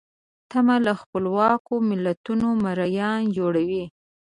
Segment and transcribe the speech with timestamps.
[0.51, 3.83] تمه له خپلواکو ملتونو مریان جوړوي.